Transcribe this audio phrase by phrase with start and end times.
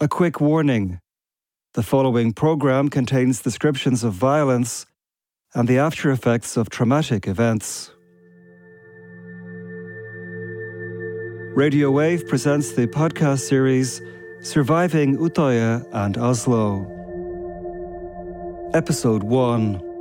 [0.00, 0.98] A quick warning
[1.74, 4.86] the following program contains descriptions of violence
[5.54, 7.92] and the after effects of traumatic events.
[11.54, 14.02] Radio Wave presents the podcast series
[14.40, 16.90] Surviving Utøya and Oslo.
[18.74, 19.93] Episode 1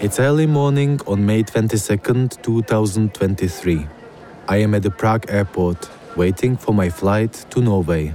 [0.00, 3.84] It's early morning on May 22nd, 2023.
[4.46, 8.14] I am at the Prague airport, waiting for my flight to Norway.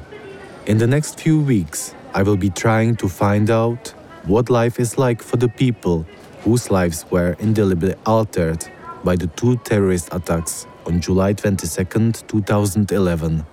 [0.65, 3.89] In the next few weeks, I will be trying to find out
[4.23, 6.05] what life is like for the people
[6.45, 8.65] whose lives were indelibly altered
[9.03, 13.45] by the two terrorist attacks on July 22nd, 2011.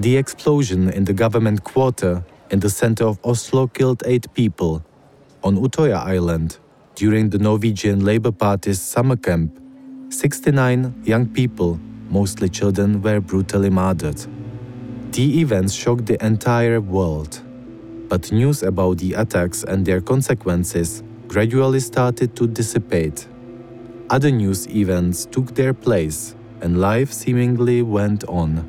[0.00, 4.84] The explosion in the government quarter in the center of Oslo killed eight people
[5.44, 6.58] on Utøya Island
[6.98, 9.56] during the Norwegian Labour Party's summer camp,
[10.08, 11.78] 69 young people,
[12.10, 14.20] mostly children, were brutally murdered.
[15.12, 17.40] The events shocked the entire world.
[18.08, 23.28] But news about the attacks and their consequences gradually started to dissipate.
[24.10, 28.66] Other news events took their place, and life seemingly went on.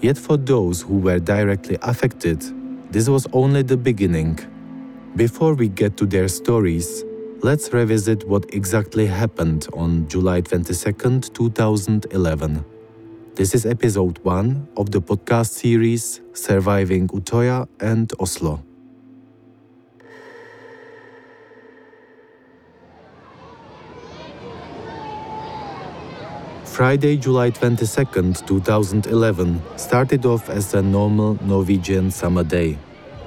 [0.00, 2.40] Yet, for those who were directly affected,
[2.90, 4.38] this was only the beginning.
[5.16, 7.04] Before we get to their stories,
[7.42, 12.64] let's revisit what exactly happened on July 22, 2011.
[13.34, 18.62] This is episode 1 of the podcast series Surviving Utøya and Oslo.
[26.64, 32.78] Friday, July 22, 2011, started off as a normal Norwegian summer day.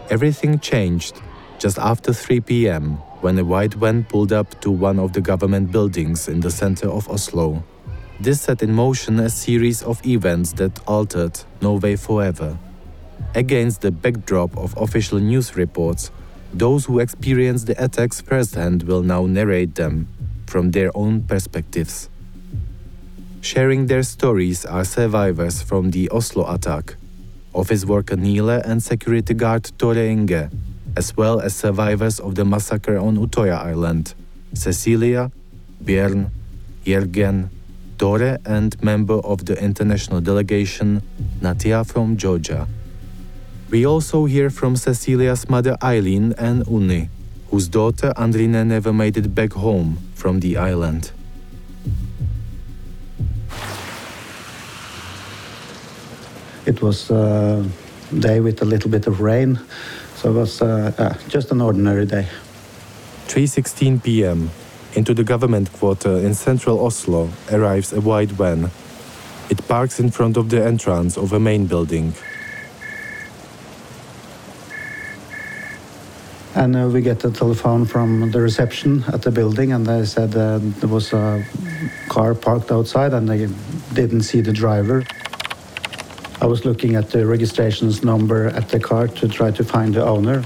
[0.09, 1.21] Everything changed
[1.59, 5.72] just after 3 pm when a white van pulled up to one of the government
[5.72, 7.64] buildings in the center of Oslo.
[8.20, 12.55] This set in motion a series of events that altered Norway forever.
[13.33, 16.11] Against the backdrop of official news reports,
[16.54, 20.08] those who experienced the attacks firsthand will now narrate them
[20.45, 22.11] from their own perspectives.
[23.42, 26.95] Sharing their stories are survivors from the Oslo attack,
[27.55, 30.52] office worker Nile and security guard Tore Inge,
[30.98, 34.14] as well as survivors of the massacre on Utoya Island
[34.54, 35.32] Cecilia,
[35.83, 36.30] Bjørn,
[36.86, 37.50] Jørgen,
[37.98, 41.02] Dore, and member of the international delegation
[41.42, 42.67] Natia from Georgia.
[43.70, 47.10] We also hear from Cecilia's mother Eileen and Unni,
[47.50, 51.11] whose daughter Andrine never made it back home from the island.
[56.66, 57.64] It was uh,
[58.11, 59.60] a day with a little bit of rain,
[60.25, 62.25] so it was uh, just an ordinary day.
[63.27, 64.49] 3:16 p.m.
[64.95, 68.71] Into the government quarter in central Oslo arrives a white van.
[69.52, 72.13] It parks in front of the entrance of a main building.
[76.55, 80.36] And uh, we get a telephone from the reception at the building, and they said
[80.36, 81.45] uh, there was a
[82.09, 83.47] car parked outside, and they
[83.93, 85.03] didn't see the driver.
[86.45, 90.06] I was looking at the registrations number at the car to try to find the
[90.06, 90.44] owner.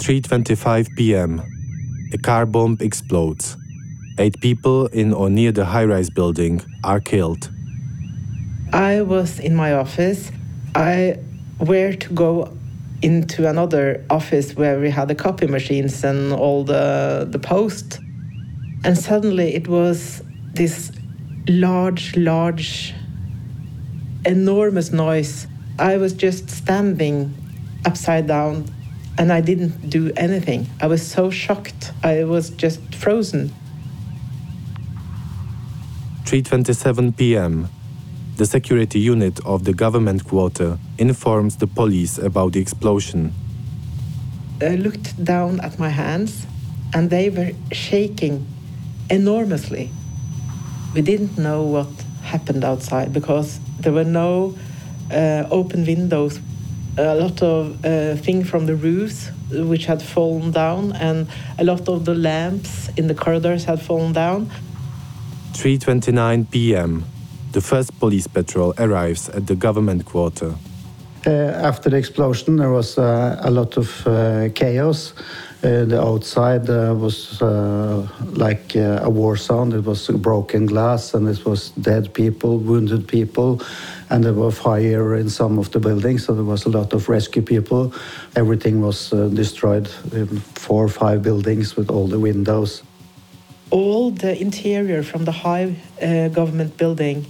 [0.00, 1.42] Three twenty-five p.m.
[2.12, 3.56] A car bomb explodes.
[4.16, 7.50] Eight people in or near the high-rise building are killed.
[8.72, 10.30] I was in my office.
[10.76, 11.18] I
[11.58, 12.56] where to go
[13.02, 18.00] into another office where we had the copy machines and all the the post.
[18.84, 20.22] And suddenly it was
[20.54, 20.92] this
[21.48, 22.94] large, large,
[24.24, 25.46] enormous noise.
[25.78, 27.34] I was just standing
[27.84, 28.66] upside down
[29.18, 30.66] and I didn't do anything.
[30.80, 31.92] I was so shocked.
[32.02, 33.52] I was just frozen.
[36.24, 37.68] 3:27 p.m.
[38.42, 43.32] The security unit of the government quarter informs the police about the explosion.
[44.60, 46.44] I looked down at my hands
[46.92, 48.44] and they were shaking
[49.08, 49.90] enormously.
[50.92, 51.86] We didn't know what
[52.24, 54.58] happened outside because there were no
[55.12, 56.40] uh, open windows,
[56.98, 61.28] a lot of uh, things from the roofs which had fallen down, and
[61.60, 64.50] a lot of the lamps in the corridors had fallen down.
[65.52, 67.04] 3:29 p.m.
[67.52, 70.54] The first police patrol arrives at the government quarter.
[71.26, 75.12] Uh, after the explosion, there was uh, a lot of uh, chaos.
[75.62, 79.72] Uh, the outside uh, was uh, like uh, a war zone.
[79.72, 83.60] It was broken glass and it was dead people, wounded people,
[84.08, 86.24] and there was fire in some of the buildings.
[86.24, 87.92] So there was a lot of rescue people.
[88.34, 92.82] Everything was uh, destroyed in four or five buildings with all the windows.
[93.70, 97.26] All the interior from the high uh, government building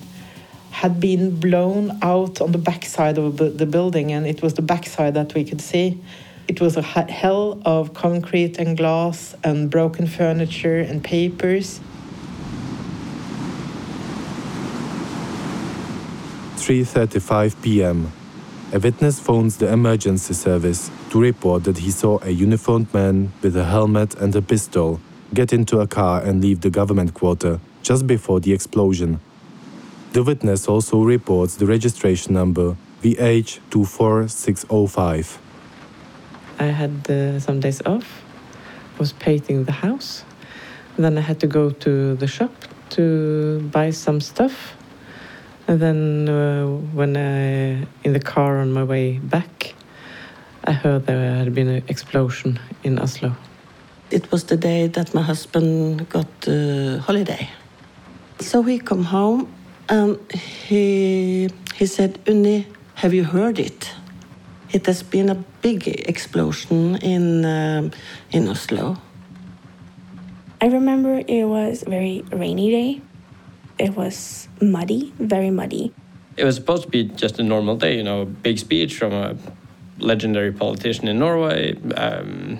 [0.72, 5.14] had been blown out on the backside of the building, and it was the backside
[5.14, 6.00] that we could see.
[6.48, 11.80] It was a hell of concrete and glass and broken furniture and papers.
[16.56, 18.12] 3:35 p.m.
[18.72, 23.56] A witness phones the emergency service to report that he saw a uniformed man with
[23.56, 25.00] a helmet and a pistol
[25.34, 29.20] get into a car and leave the government quarter just before the explosion.
[30.12, 35.38] The witness also reports the registration number VH24605.
[36.58, 38.22] I had uh, some days off,
[38.98, 40.24] was painting the house.
[40.98, 42.52] Then I had to go to the shop
[42.90, 44.76] to buy some stuff.
[45.66, 49.72] And then uh, when I, in the car on my way back,
[50.64, 53.34] I heard there had been an explosion in Oslo.
[54.10, 57.48] It was the day that my husband got uh, holiday.
[58.40, 59.48] So he come home
[59.88, 63.92] and he he said, Unni, have you heard it?
[64.70, 67.90] It has been a big explosion in um,
[68.30, 68.96] in Oslo.
[70.60, 73.00] I remember it was a very rainy day.
[73.78, 75.92] It was muddy, very muddy.
[76.36, 79.12] It was supposed to be just a normal day, you know, a big speech from
[79.12, 79.36] a
[79.98, 82.58] legendary politician in Norway, um,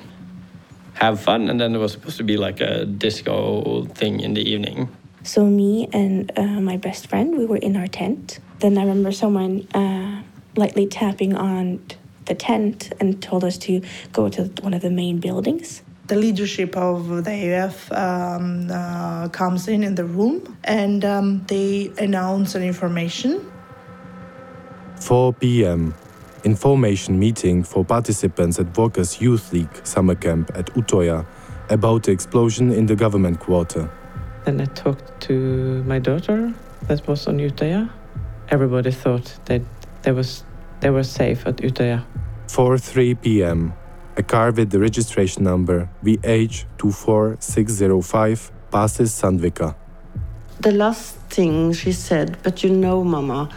[0.95, 4.43] have fun, and then it was supposed to be like a disco thing in the
[4.43, 4.89] evening.
[5.25, 8.41] So me and uh, my best friend, we were in our tent.
[8.59, 10.23] Then I remember someone uh,
[10.57, 11.81] lightly tapping on
[12.27, 13.83] the tent and told us to
[14.13, 15.83] go to one of the main buildings.
[16.09, 21.93] The leadership of the AUF um, uh, comes in in the room and um, they
[21.99, 23.51] announce an information.
[25.01, 25.95] 4 p.m.
[26.45, 31.25] Information meeting for participants at Workers' Youth League summer camp at Utoya
[31.71, 33.89] about the explosion in the government quarter.
[34.45, 36.53] Then I talked to my daughter
[36.89, 37.89] that was on Utøya.
[38.51, 39.63] Everybody thought that
[40.03, 40.45] they was
[40.81, 42.03] they were safe at Utøya.
[42.49, 43.73] 4:3 p.m.
[44.17, 49.75] A car with the registration number VH24605 passes Sandvika.
[50.61, 53.49] The last thing she said, but you know, Mama,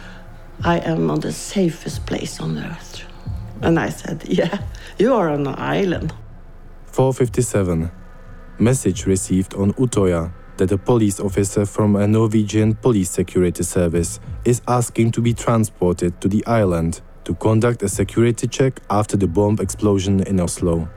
[0.64, 3.04] I am on the safest place on earth.
[3.60, 4.58] And I said, Yeah,
[4.98, 6.14] you are on an island.
[6.86, 7.90] 457.
[8.58, 14.62] Message received on Utoya that a police officer from a Norwegian police security service is
[14.66, 19.58] asking to be transported to the island to conduct a security check after the bomb
[19.60, 20.88] explosion in Oslo.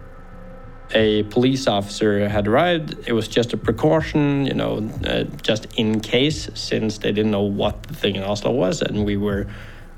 [0.94, 2.96] A police officer had arrived.
[3.08, 7.44] It was just a precaution, you know, uh, just in case, since they didn't know
[7.44, 9.48] what the thing in Oslo was, and we were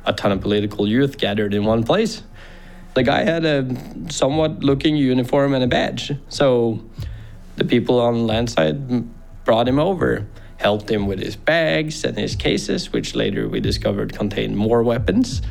[0.06, 2.24] a ton of political youth gathered in one place.
[2.94, 3.66] The guy had a
[4.10, 6.12] somewhat looking uniform and a badge.
[6.28, 6.84] So
[7.56, 9.06] the people on landside
[9.44, 10.28] brought him over,
[10.58, 15.42] helped him with his bags and his cases, which later we discovered contained more weapons.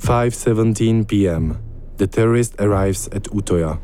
[0.00, 1.62] 5:17 p.m.
[1.96, 3.78] The terrorist arrives at Utoya.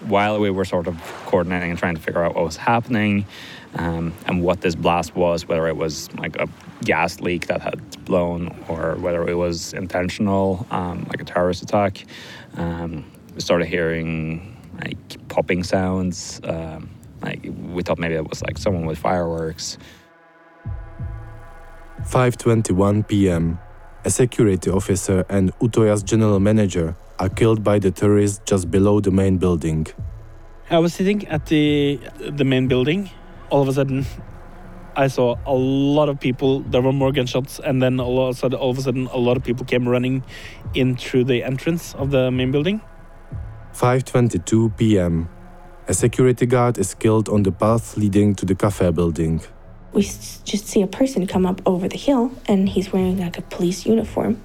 [0.00, 0.96] While we were sort of
[1.26, 3.26] coordinating and trying to figure out what was happening
[3.74, 6.46] um, and what this blast was, whether it was like a
[6.84, 12.04] gas leak that had blown or whether it was intentional, um, like a terrorist attack,
[12.56, 16.40] um, we started hearing like popping sounds.
[16.44, 16.90] Um,
[17.22, 17.40] like
[17.72, 19.78] we thought maybe it was like someone with fireworks.
[22.02, 23.58] 5:21 p.m.
[24.04, 29.10] A security officer and Utoya's general manager are killed by the terrorists just below the
[29.10, 29.86] main building.
[30.70, 33.10] I was sitting at the the main building.
[33.50, 34.04] All of a sudden,
[34.96, 36.60] I saw a lot of people.
[36.60, 39.18] There were more gunshots, and then all of a sudden, all of a sudden, a
[39.18, 40.24] lot of people came running
[40.74, 42.80] in through the entrance of the main building.
[43.74, 45.28] 5:22 p.m.
[45.88, 49.40] A security guard is killed on the path leading to the cafe building.
[49.92, 53.42] We just see a person come up over the hill, and he's wearing like a
[53.42, 54.40] police uniform.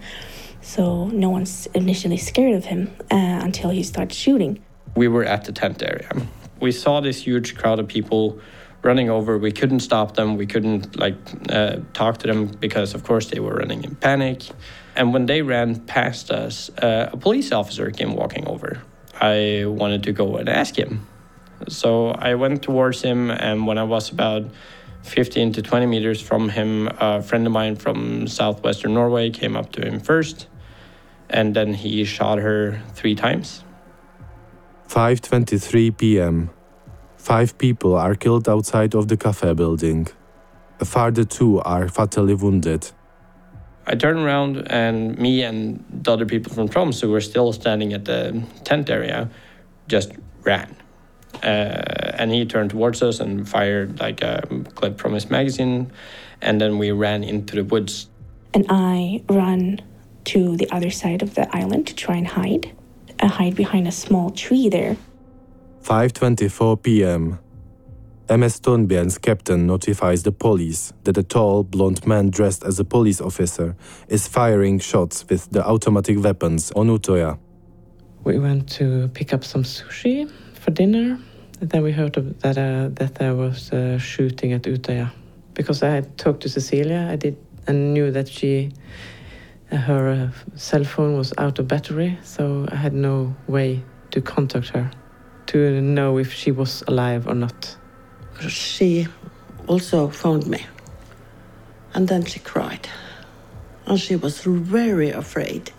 [0.62, 4.60] So no one's initially scared of him uh, until he starts shooting.
[4.96, 6.10] We were at the tent area.
[6.60, 8.40] We saw this huge crowd of people
[8.82, 9.38] running over.
[9.38, 10.38] We couldn't stop them.
[10.38, 11.16] We couldn't like
[11.50, 14.44] uh, talk to them because, of course, they were running in panic.
[14.96, 18.82] And when they ran past us, uh, a police officer came walking over.
[19.20, 21.08] I wanted to go and ask him.
[21.68, 24.44] So I went towards him, and when I was about
[25.04, 29.72] 15 to 20 meters from him, a friend of mine from southwestern Norway came up
[29.74, 30.48] to him first
[31.30, 33.64] and then he shot her three times.
[34.88, 36.50] 5:23 p.m.
[37.18, 40.08] Five people are killed outside of the cafe building.
[40.80, 42.92] A further two are fatally wounded.
[43.88, 47.94] I turned around and me and the other people from Troms who were still standing
[47.94, 49.30] at the tent area
[49.88, 50.12] just
[50.44, 50.76] ran.
[51.36, 54.44] Uh, and he turned towards us and fired like a
[54.76, 55.92] clip from his magazine,
[56.42, 58.10] and then we ran into the woods.
[58.54, 59.80] And I run
[60.26, 62.72] to the other side of the island to try and hide.
[63.20, 64.98] I hide behind a small tree there.
[65.84, 67.40] 5:24 p.m.
[68.30, 73.20] MS Thorbjørn's captain notifies the police that a tall, blond man dressed as a police
[73.20, 73.76] officer
[74.08, 77.40] is firing shots with the automatic weapons on Utoya.
[78.24, 81.18] We went to pick up some sushi for dinner.
[81.60, 85.12] And then we heard that uh, that there was uh, shooting at Utoya.
[85.56, 87.36] Because I had talked to Cecilia, I did
[87.68, 88.72] and knew that she
[89.72, 94.70] her uh, cell phone was out of battery, so I had no way to contact
[94.70, 94.92] her
[95.48, 97.76] to know if she was alive or not.
[98.48, 99.08] She
[99.68, 100.66] also phoned me.
[101.94, 102.88] And then she cried.
[103.86, 105.72] And she was very afraid.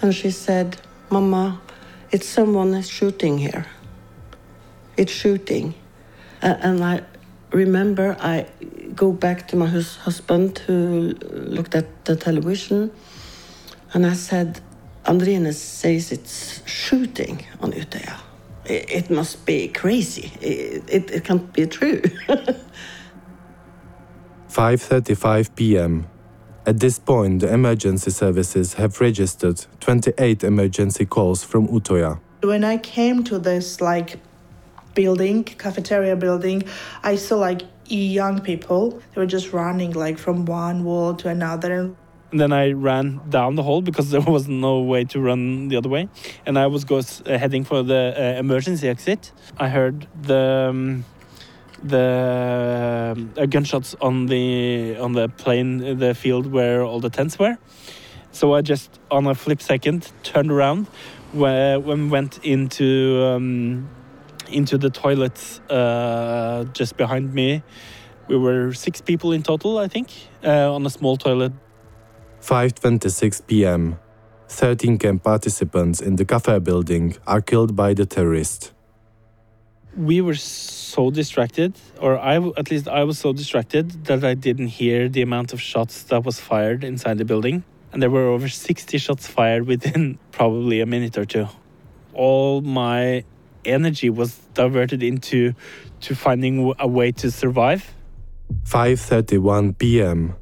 [0.00, 0.76] And she said,
[1.10, 1.60] Mama,
[2.10, 3.66] it's someone shooting here.
[4.96, 5.74] It's shooting.
[6.40, 7.02] And I
[7.52, 8.46] remember I
[8.94, 12.90] go back to my hus- husband who looked at the television
[13.92, 14.60] and I said,
[15.04, 18.31] Andrine says it's shooting on Utøya.
[18.64, 20.32] It, it must be crazy.
[20.40, 22.02] It, it, it can't be true.
[24.48, 26.06] 5:35 p.m.
[26.66, 32.20] At this point, the emergency services have registered 28 emergency calls from Utoya.
[32.42, 34.20] When I came to this like
[34.94, 36.64] building, cafeteria building,
[37.02, 39.00] I saw like young people.
[39.14, 41.90] They were just running like from one wall to another.
[42.32, 45.76] And then I ran down the hall because there was no way to run the
[45.76, 46.08] other way,
[46.46, 49.32] and I was goes, uh, heading for the uh, emergency exit.
[49.58, 51.04] I heard the um,
[51.82, 57.58] the uh, gunshots on the on the plane, the field where all the tents were.
[58.30, 60.86] So I just, on a flip second, turned around,
[61.32, 63.90] where when went into um,
[64.48, 67.62] into the toilets uh, just behind me.
[68.28, 70.08] We were six people in total, I think,
[70.42, 71.52] uh, on a small toilet
[72.42, 73.98] 5:26 p.m.
[74.48, 78.72] 13 camp participants in the cafe building are killed by the terrorist.
[79.96, 84.68] we were so distracted, or I at least I was so distracted that I didn't
[84.68, 88.48] hear the amount of shots that was fired inside the building, and there were over
[88.48, 91.46] 60 shots fired within probably a minute or two.
[92.14, 93.24] All my
[93.64, 95.52] energy was diverted into
[96.00, 97.82] to finding a way to survive.
[98.64, 100.34] 5:31 p.m.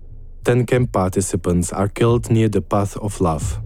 [0.44, 3.58] 10 camp participants are killed near the path of love.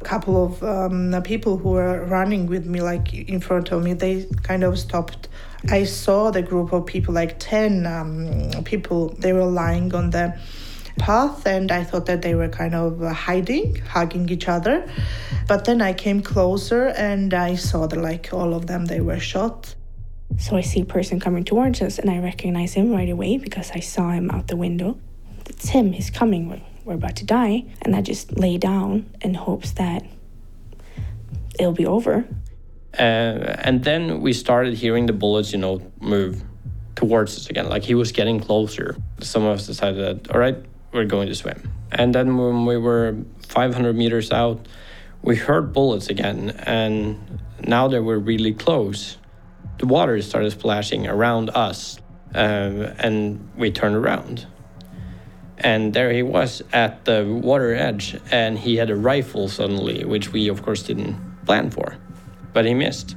[0.00, 3.94] A couple of um, people who were running with me like in front of me
[3.94, 5.28] they kind of stopped
[5.70, 10.38] i saw the group of people like 10 um, people they were lying on the
[10.98, 14.88] path and i thought that they were kind of uh, hiding hugging each other
[15.48, 19.18] but then i came closer and i saw that like all of them they were
[19.18, 19.74] shot
[20.38, 23.70] So I see a person coming towards us, and I recognize him right away because
[23.70, 24.98] I saw him out the window.
[25.48, 27.64] It's him, he's coming, we're, we're about to die.
[27.82, 30.04] And I just lay down in hopes that
[31.58, 32.26] it'll be over.
[32.98, 36.42] Uh, and then we started hearing the bullets, you know, move
[36.94, 37.68] towards us again.
[37.68, 38.96] Like he was getting closer.
[39.20, 40.56] Some of us decided that, all right,
[40.92, 41.70] we're going to swim.
[41.92, 43.16] And then when we were
[43.48, 44.66] 500 meters out,
[45.22, 46.50] we heard bullets again.
[46.64, 49.18] And now they were really close.
[49.78, 51.98] The water started splashing around us.
[52.34, 54.46] Uh, and we turned around.
[55.58, 58.16] And there he was at the water edge.
[58.30, 61.96] And he had a rifle suddenly, which we, of course, didn't plan for.
[62.52, 63.16] But he missed.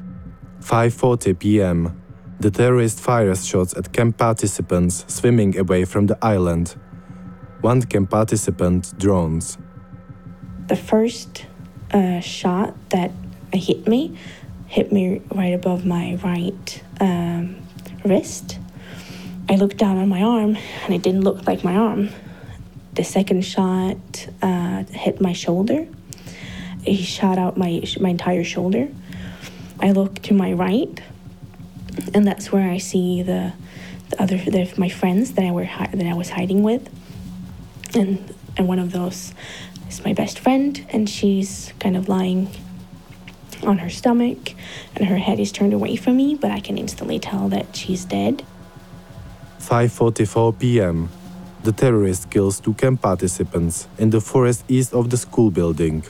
[0.62, 2.01] 5:40 p.m.
[2.39, 6.75] The terrorist fires shots at camp participants swimming away from the island.
[7.62, 9.58] One camp participant drones.
[10.67, 11.46] The first
[11.91, 13.12] uh, shot that
[13.51, 14.15] hit me
[14.69, 17.55] hit me right above my right um,
[18.05, 18.60] wrist.
[19.50, 22.10] I looked down on my arm and it didn't look like my arm.
[23.00, 25.88] The second shot uh, hit my shoulder.
[26.84, 28.89] He shot out my my entire shoulder.
[29.79, 31.01] I look to my right,
[32.13, 33.53] and that's where I see the
[34.10, 36.89] the other the, my friends that I were that I was hiding with,
[37.96, 39.34] and and one of those
[39.88, 42.50] is my best friend, and she's kind of lying
[43.63, 44.51] on her stomach,
[44.98, 48.03] and her head is turned away from me, but I can instantly tell that she's
[48.03, 48.44] dead.
[49.62, 51.10] 5:44 p.m.
[51.63, 56.03] The terrorist kills two camp participants in the forest east of the school building.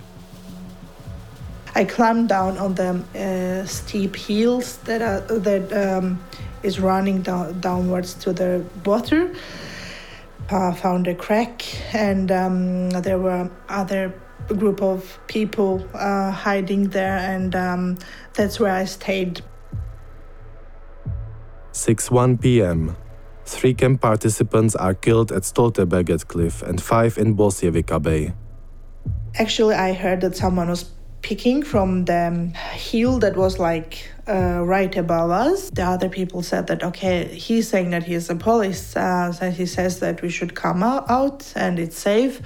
[1.76, 6.20] I climbed down on the uh, steep hills that are, that um,
[6.62, 9.34] is running down, downwards to the water.
[10.52, 11.64] I found a crack,
[11.96, 14.14] and um, there were other
[14.48, 17.98] group of people uh, hiding there, and um,
[18.34, 19.42] that's where I stayed.
[21.74, 22.96] 6:1 p.m.
[23.50, 28.32] Three camp participants are killed at Stoltenberget Cliff and five in Bolsjevika Bay.
[29.36, 30.92] Actually, I heard that someone was
[31.24, 35.72] picking from the hill that was like uh, right above us.
[35.72, 39.66] The other people said that, okay, he's saying that he's a police, uh, so he
[39.66, 42.42] says that we should come out and it's safe.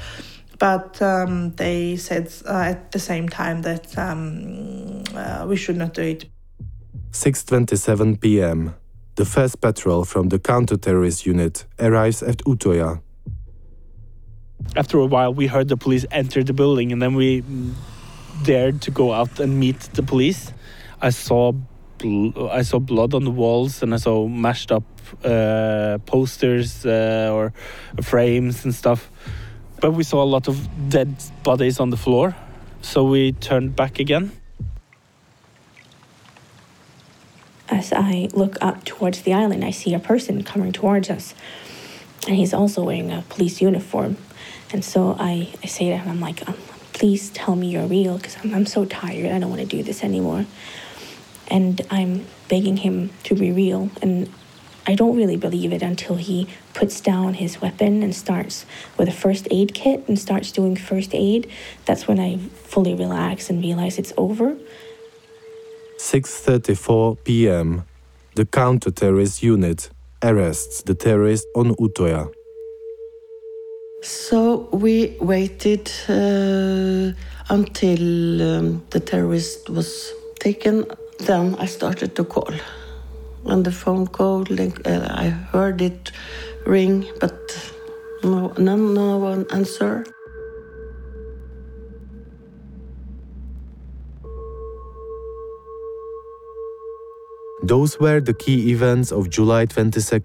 [0.58, 5.94] But um, they said uh, at the same time that um, uh, we should not
[5.94, 6.26] do it.
[7.12, 8.76] 6:27 p.m.
[9.16, 13.02] The first patrol from the counter-terrorist unit arrives at Utoya.
[14.76, 17.44] After a while, we heard the police enter the building, and then we
[18.44, 20.52] dared to go out and meet the police.
[21.00, 21.54] I saw
[22.52, 24.84] I saw blood on the walls, and I saw mashed up
[25.24, 27.54] uh, posters uh, or
[28.02, 29.12] frames and stuff.
[29.80, 30.58] But we saw a lot of
[30.90, 32.36] dead bodies on the floor,
[32.82, 34.32] so we turned back again.
[37.70, 41.34] As I look up towards the island, I see a person coming towards us,
[42.28, 44.18] and he's also wearing a police uniform.
[44.72, 46.58] And so I, I say to him, I'm like, um,
[46.94, 49.32] please tell me you're real because I'm, I'm so tired.
[49.32, 50.46] I don't want to do this anymore.
[51.48, 53.90] And I'm begging him to be real.
[54.02, 54.32] And
[54.86, 58.66] I don't really believe it until he puts down his weapon and starts
[58.98, 61.50] with a first aid kit and starts doing first aid.
[61.86, 64.58] That's when I fully relax and realize it's over.
[66.04, 67.84] 6:34 p.m.
[68.36, 69.90] The counter-terrorist unit
[70.22, 72.30] arrests the terrorist on Utoya.
[74.02, 77.14] So we waited uh,
[77.50, 80.86] until um, the terrorist was taken.
[81.20, 82.54] Then I started to call.
[83.46, 86.12] And the phone call, uh, I heard it
[86.66, 87.40] ring, but
[88.24, 90.10] no, no, no one answered.
[97.64, 100.20] Those were the key events of July 22,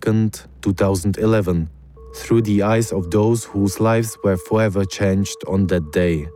[0.61, 1.71] 2011,
[2.17, 6.27] through the eyes of those whose lives were forever changed on that day.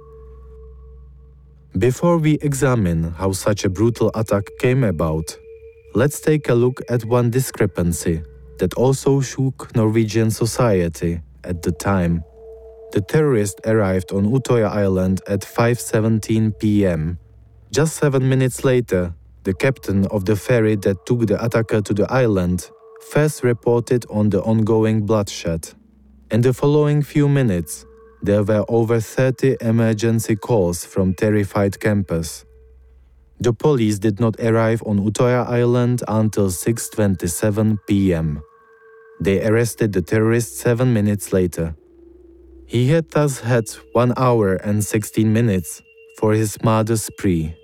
[1.76, 5.36] Before we examine how such a brutal attack came about,
[5.92, 8.22] let's take a look at one discrepancy
[8.60, 12.22] that also shook Norwegian society at the time.
[12.92, 17.18] The terrorist arrived on Utoya Island at 5:17 p.m.
[17.72, 22.10] Just 7 minutes later, the captain of the ferry that took the attacker to the
[22.12, 22.70] island
[23.10, 25.68] first reported on the ongoing bloodshed.
[26.30, 27.84] In the following few minutes,
[28.22, 32.44] there were over 30 emergency calls from terrified campers.
[33.40, 38.40] The police did not arrive on Utoya Island until 6:27 p.m.
[39.20, 41.74] They arrested the terrorist 7 minutes later.
[42.66, 45.82] He had thus had 1 hour and 16 minutes
[46.18, 47.56] for his murder spree.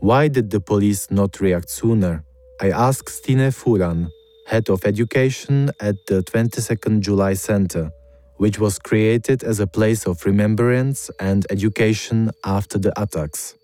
[0.00, 2.22] Why did the police not react sooner?
[2.60, 4.10] I asked Stine Furan,
[4.46, 7.90] head of education at the 22nd July Center,
[8.36, 13.54] which was created as a place of remembrance and education after the attacks.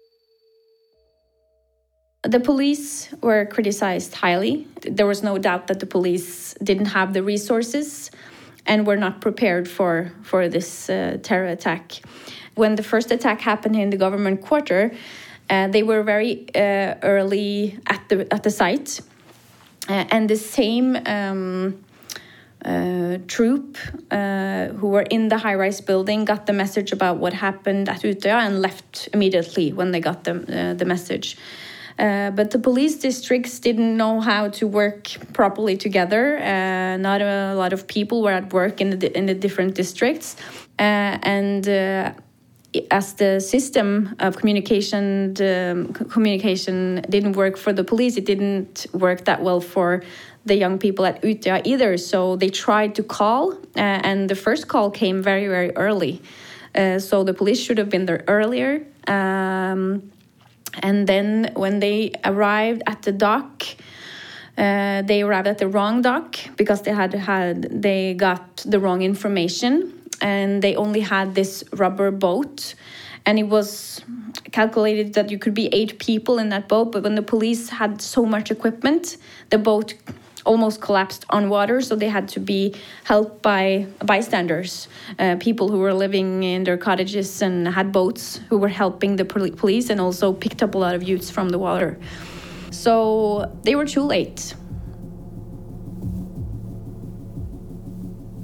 [2.22, 4.66] The police were criticized highly.
[4.82, 8.10] There was no doubt that the police didn't have the resources
[8.64, 12.00] and were not prepared for, for this uh, terror attack.
[12.54, 14.92] When the first attack happened in the government quarter,
[15.50, 19.00] uh, they were very uh, early at the at the site,
[19.88, 21.85] uh, and the same um,
[22.64, 23.76] uh, troop
[24.11, 28.46] uh, who were in the high-rise building got the message about what happened at Utøya
[28.46, 30.35] and left immediately when they got the
[30.78, 31.37] the message.
[32.38, 36.38] but the police districts didn't know how to work properly together.
[37.09, 40.37] not a lot of people were at work in the in the different districts,
[40.78, 41.64] and
[42.90, 49.24] as the system of communication the communication didn't work for the police it didn't work
[49.24, 50.02] that well for
[50.44, 51.96] the young people at Utøya either.
[51.96, 56.20] So they tried to call uh, and the first call came very very early.
[56.74, 58.85] Uh, so the police should have been there earlier.
[59.06, 60.11] Um,
[60.82, 63.64] and then when they arrived at the dock
[64.56, 69.02] uh, they arrived at the wrong dock because they had had they got the wrong
[69.02, 72.74] information and they only had this rubber boat
[73.26, 74.00] and it was
[74.50, 78.00] calculated that you could be eight people in that boat but when the police had
[78.00, 79.16] so much equipment
[79.50, 79.94] the boat
[80.44, 85.78] almost collapsed on water, so they had to be helped by bystanders, uh, people who
[85.78, 90.32] were living in their cottages and had boats who were helping the police and also
[90.32, 91.98] picked up a lot of youths from the water.
[92.70, 94.54] So they were too late.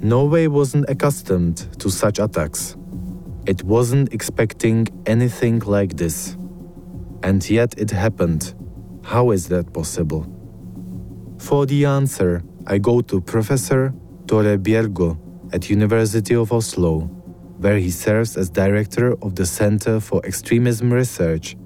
[0.01, 2.77] Norway wasn't accustomed to such attacks.
[3.45, 6.37] It wasn't expecting anything like this.
[7.21, 8.53] And yet it happened.
[9.03, 10.25] How is that possible?
[11.37, 13.93] For the answer, I go to Professor
[14.27, 15.17] Tore Bjørgo
[15.51, 16.99] at University of Oslo,
[17.57, 21.57] where he serves as director of the Center for Extremism Research,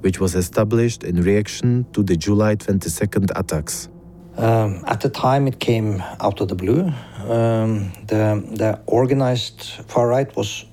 [0.00, 3.88] which was established in reaction to the July 22nd attacks.
[4.36, 6.92] Um, at the time, it came out of the blue.
[7.30, 10.64] Um, the, the organized far right was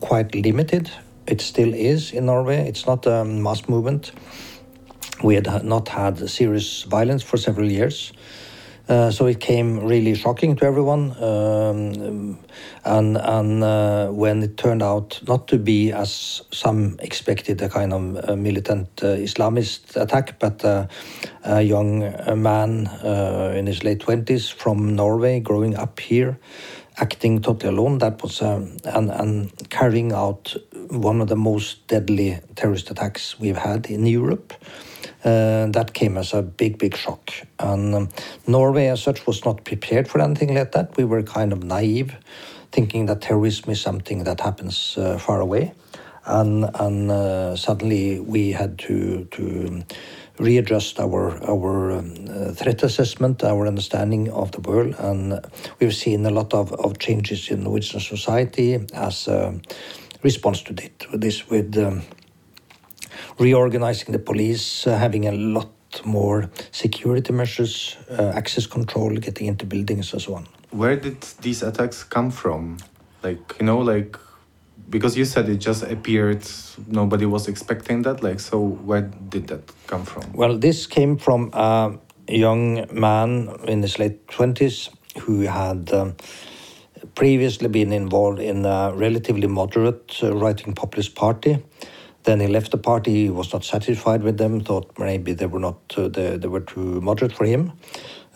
[0.00, 0.90] quite limited.
[1.26, 2.66] It still is in Norway.
[2.66, 4.12] It's not a mass movement
[5.22, 8.12] we had not had serious violence for several years.
[8.88, 12.38] Uh, so it came really shocking to everyone, um,
[12.86, 17.92] and and uh, when it turned out not to be as some expected a kind
[17.92, 20.86] of a militant uh, Islamist attack, but uh,
[21.44, 21.98] a young
[22.40, 26.38] man uh, in his late twenties from Norway, growing up here,
[26.96, 30.56] acting totally alone, that was um, and and carrying out
[30.88, 34.54] one of the most deadly terrorist attacks we've had in Europe.
[35.24, 37.32] Uh, that came as a big, big shock.
[37.58, 38.08] And um,
[38.46, 40.96] Norway, as such, was not prepared for anything like that.
[40.96, 42.16] We were kind of naive,
[42.70, 45.72] thinking that terrorism is something that happens uh, far away.
[46.24, 49.82] And, and uh, suddenly we had to, to
[50.38, 52.14] readjust our our um,
[52.54, 55.40] threat assessment, our understanding of the world, and
[55.80, 59.58] we've seen a lot of, of changes in Norwegian society as a
[60.22, 60.74] response to
[61.12, 62.02] this, with um,
[63.38, 65.70] reorganizing the police, uh, having a lot
[66.04, 70.46] more security measures, uh, access control, getting into buildings, and so on.
[70.70, 72.78] Where did these attacks come from?
[73.22, 74.16] Like, you know, like,
[74.90, 76.46] because you said it just appeared,
[76.86, 78.22] nobody was expecting that.
[78.22, 80.32] Like, so where did that come from?
[80.32, 81.98] Well, this came from a
[82.28, 84.90] young man in his late 20s
[85.22, 85.92] who had.
[85.92, 86.16] Um,
[87.14, 91.58] previously been involved in a relatively moderate uh, right-wing populist party
[92.28, 93.24] then he left the party.
[93.24, 94.60] He was not satisfied with them.
[94.60, 97.72] Thought maybe they were not uh, they, they were too moderate for him.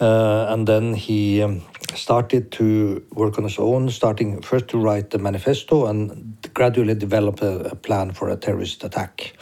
[0.00, 1.61] Uh, and then he um,
[1.94, 7.42] started to work on his own, starting first to write the manifesto and gradually develop
[7.42, 9.37] a, a plan for a terrorist attack.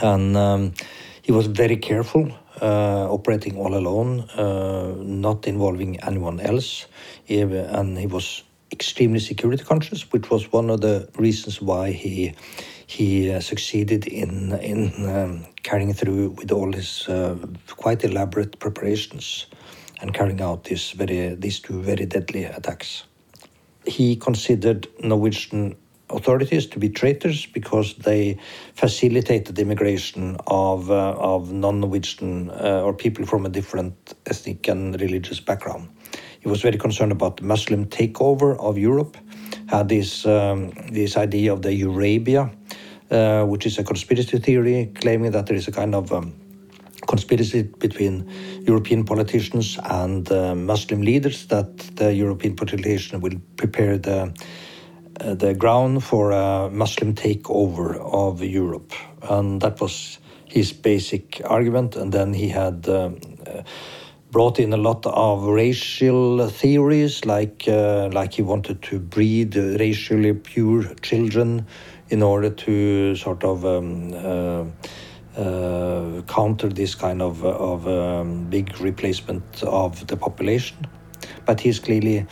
[0.00, 0.72] And um,
[1.22, 2.30] he was very careful,
[2.62, 6.86] uh, operating all alone, uh, not involving anyone else.
[7.28, 12.34] And he was extremely security conscious, which was one of the reasons why he
[12.86, 17.36] he uh, succeeded in in um, carrying through with all his uh,
[17.76, 19.46] quite elaborate preparations
[20.00, 23.04] and carrying out these very these two very deadly attacks.
[23.86, 25.76] He considered Norwegian
[26.10, 28.38] authorities to be traitors because they
[28.74, 35.00] facilitated the immigration of uh, of non-Norwegian uh, or people from a different ethnic and
[35.00, 35.88] religious background.
[36.40, 39.16] He was very concerned about the Muslim takeover of Europe
[39.66, 42.50] had this um, this idea of the Eurabia,
[43.10, 46.32] uh, which is a conspiracy theory claiming that there is a kind of um,
[47.06, 48.28] conspiracy between
[48.66, 54.34] European politicians and uh, Muslim leaders that the European population will prepare the
[55.20, 58.92] uh, the ground for a Muslim takeover of Europe,
[59.30, 61.96] and that was his basic argument.
[61.96, 62.88] And then he had.
[62.88, 63.18] Um,
[64.32, 70.34] brought in a lot of racial theories, like uh, like he wanted to breed racially
[70.34, 71.64] pure children
[72.10, 74.64] in order to sort of um, uh,
[75.40, 80.76] uh, counter this kind of of um, big replacement of the population.
[81.44, 82.26] But he's clearly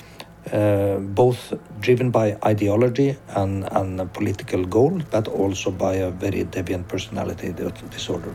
[0.52, 6.88] uh, both driven by ideology and, and political goal, but also by a very deviant
[6.88, 7.52] personality
[7.90, 8.34] disorder.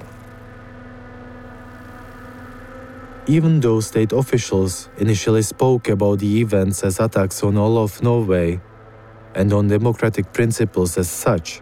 [3.27, 8.59] Even though state officials initially spoke about the events as attacks on all of Norway
[9.35, 11.61] and on democratic principles as such,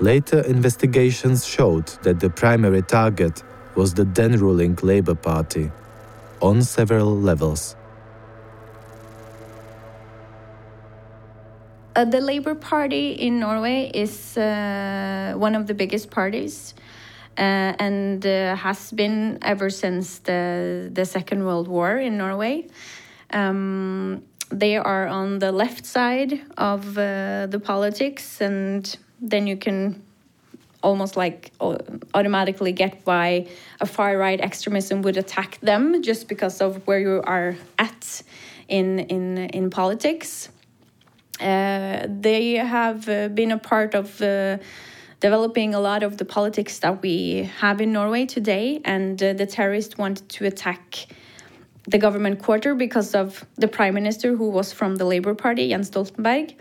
[0.00, 3.42] later investigations showed that the primary target
[3.74, 5.70] was the then ruling Labour Party
[6.40, 7.76] on several levels.
[11.94, 16.74] Uh, the Labour Party in Norway is uh, one of the biggest parties
[17.36, 22.66] uh, and uh, has been ever since the the Second World War in Norway.
[23.30, 24.22] Um,
[24.52, 30.02] they are on the left side of uh, the politics, and then you can
[30.82, 31.52] almost like
[32.14, 33.46] automatically get why
[33.80, 38.22] a far right extremism would attack them just because of where you are at
[38.68, 40.48] in in in politics.
[41.40, 44.58] Uh, they have uh, been a part of uh,
[45.20, 49.46] developing a lot of the politics that we have in Norway today, and uh, the
[49.46, 51.06] terrorists wanted to attack
[51.88, 55.90] the government quarter because of the prime minister who was from the Labour Party, Jens
[55.90, 56.54] Stoltenberg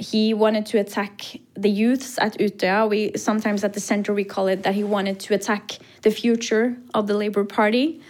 [0.00, 2.88] he wanted to attack the youths at Utøya.
[2.88, 6.76] We sometimes at the center we call it that he wanted to attack the future
[6.94, 8.00] of the Labour Party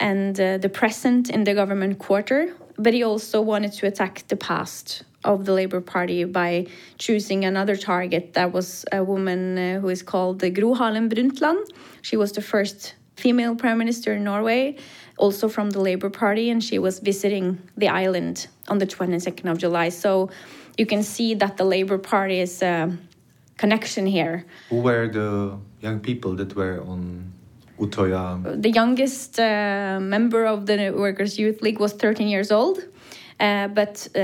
[0.00, 2.54] and uh, the present in the government quarter.
[2.76, 6.66] But he also wanted to attack the past of the Labour Party by
[6.98, 11.64] choosing another target that was a woman uh, who is called Gro Harlem Brundtland.
[12.02, 14.76] She was the first female prime minister in Norway,
[15.16, 19.58] also from the Labour Party, and she was visiting the island on the 22nd of
[19.58, 19.88] July.
[19.88, 20.30] So
[20.76, 22.96] you can see that the Labour Party is a
[23.56, 24.44] connection here.
[24.70, 27.32] Who were the young people that were on
[27.78, 28.60] Utoya?
[28.60, 32.78] The youngest uh, member of the Workers' Youth League was 13 years old.
[33.40, 34.18] Uh, but uh,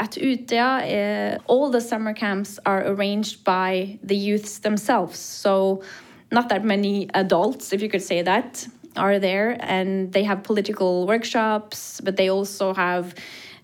[0.00, 5.18] at Utøya, uh, all the summer camps are arranged by the youths themselves.
[5.18, 5.82] So,
[6.32, 9.56] not that many adults, if you could say that, are there.
[9.60, 13.14] And they have political workshops, but they also have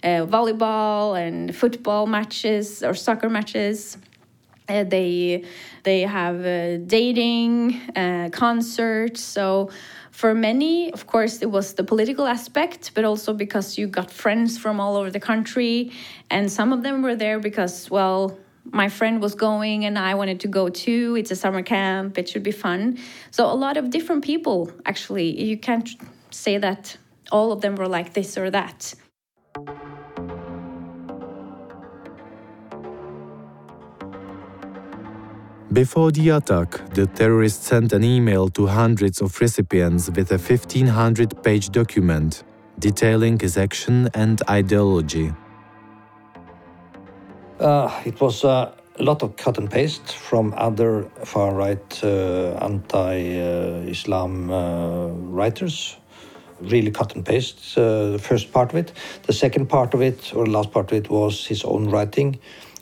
[0.03, 3.97] uh, volleyball and football matches or soccer matches.
[4.69, 5.45] Uh, they
[5.83, 9.21] they have uh, dating, uh, concerts.
[9.21, 9.71] So
[10.13, 14.59] for many, of course, it was the political aspect, but also because you got friends
[14.59, 15.93] from all over the country,
[16.31, 18.39] and some of them were there because well.
[18.65, 21.17] My friend was going and I wanted to go too.
[21.19, 22.99] It's a summer camp, it should be fun.
[23.31, 25.43] So, a lot of different people actually.
[25.43, 25.89] You can't
[26.31, 26.97] say that
[27.31, 28.95] all of them were like this or that.
[35.73, 41.43] Before the attack, the terrorists sent an email to hundreds of recipients with a 1500
[41.43, 42.45] page document
[42.79, 45.33] detailing his action and ideology.
[47.61, 53.15] Uh, it was a lot of cut and paste from other far right uh, anti
[53.89, 55.97] Islam uh, writers.
[56.61, 58.93] Really cut and paste, uh, the first part of it.
[59.25, 62.39] The second part of it, or the last part of it, was his own writing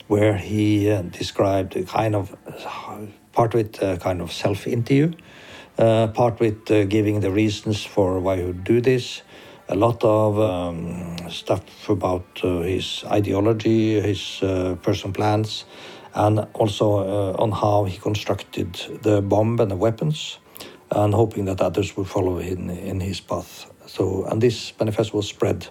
[0.07, 2.35] where he uh, described a kind of
[3.31, 5.13] part of it, uh, kind of self interview,
[5.77, 9.23] part of it uh, giving the reasons for why he would do this,
[9.71, 15.65] a lot of um, stuff about uh, his ideology, his uh, personal plans,
[16.13, 20.39] and also on how he constructed the bomb and the weapons,
[20.91, 23.71] and hoping that others would follow in, in his path.
[23.87, 25.67] So, and this manifesto was spread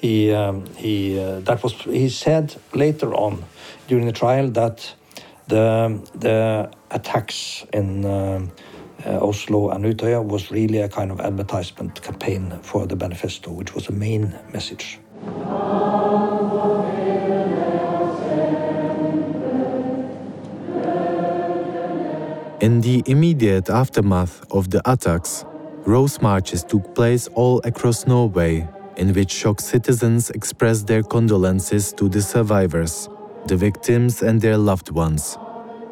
[0.00, 3.44] he um, he uh, that was he said later on
[3.86, 4.94] during the trial that
[5.48, 8.46] the the attacks in uh, uh,
[9.04, 13.74] Uh, Oslo and Utøya was really a kind of advertisement campaign for the manifesto, which
[13.74, 14.98] was the main message.
[22.60, 25.46] In the immediate aftermath of the attacks,
[25.86, 32.08] rose marches took place all across Norway in which shocked citizens expressed their condolences to
[32.08, 33.08] the survivors,
[33.46, 35.38] the victims, and their loved ones.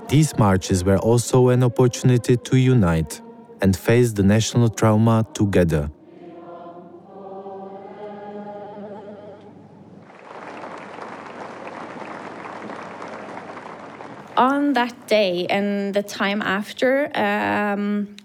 [0.09, 3.21] These marches were also an opportunity to unite
[3.61, 5.91] and face the national trauma together.
[14.39, 18.17] On that day and the time after, um,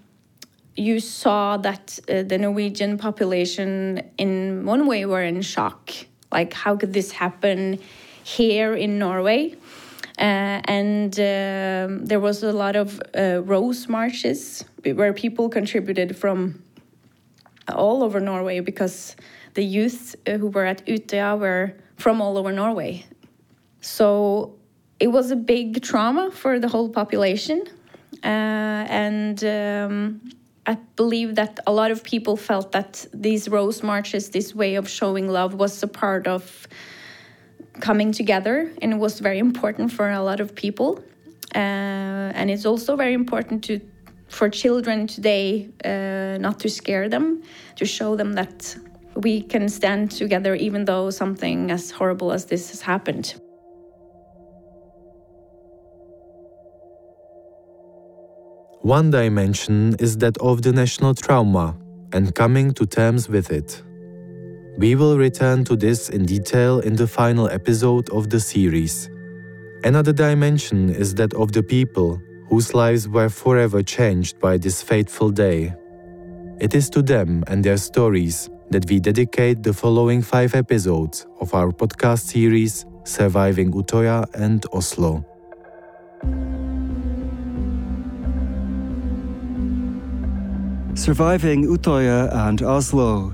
[0.78, 5.92] you saw that uh, the Norwegian population, in one way, were in shock.
[6.32, 7.80] Like, how could this happen
[8.24, 9.56] here in Norway?
[10.20, 16.62] Uh, and uh, there was a lot of uh, rose marches where people contributed from
[17.70, 19.16] all over Norway because
[19.56, 23.06] the youth uh, who were at Utøya were from all over Norway.
[23.82, 24.56] So
[25.00, 27.64] it was a big trauma for the whole population.
[28.24, 30.22] Uh, and um,
[30.66, 34.88] I believe that a lot of people felt that these rose marches, this way of
[34.88, 36.68] showing love, was a part of
[37.80, 41.04] coming together, and it was very important for a lot of people.
[41.56, 43.80] Uh, and it's also very important to
[44.30, 47.44] for children today uh, not to scare them,
[47.76, 48.76] to show them that
[49.16, 53.36] we can stand together even though something as horrible as this has happened.
[58.82, 61.76] One dimension is that of the national trauma
[62.12, 63.82] and coming to terms with it.
[64.78, 69.10] We will return to this in detail in the final episode of the series.
[69.84, 75.30] Another dimension is that of the people whose lives were forever changed by this fateful
[75.30, 75.74] day.
[76.60, 81.54] It is to them and their stories that we dedicate the following five episodes of
[81.54, 85.24] our podcast series Surviving Utøya and Oslo.
[90.96, 93.34] Surviving Utøya and Oslo,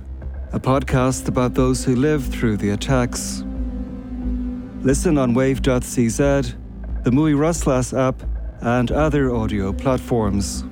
[0.51, 3.43] a podcast about those who lived through the attacks.
[4.81, 6.55] Listen on wave.cz,
[7.03, 8.23] the mujRozhlas app,
[8.61, 10.63] and other audio platforms.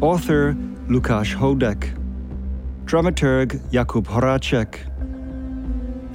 [0.00, 0.54] Author
[0.88, 1.94] Lukasz Hodek.
[2.84, 4.84] Dramaturg Jakub Horacek.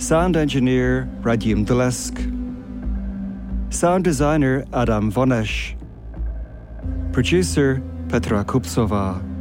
[0.01, 2.17] Sound engineer Radim Delesk.
[3.73, 5.75] Sound designer Adam Vonesh.
[7.13, 9.32] Producer Petra Kupsova.